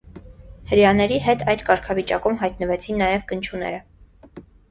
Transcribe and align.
Հրեաների 0.69 1.19
հետ 1.25 1.43
այդ 1.53 1.61
կարգավիճակում 1.67 2.39
հայտնվեցին 2.43 2.99
նաև 3.05 3.27
գնչուները։ 3.33 3.85